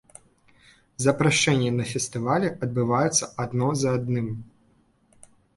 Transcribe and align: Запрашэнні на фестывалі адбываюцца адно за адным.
Запрашэнні 1.05 1.69
на 1.79 1.85
фестывалі 1.91 2.47
адбываюцца 2.69 3.29
адно 3.45 3.67
за 3.83 3.89
адным. 3.99 4.27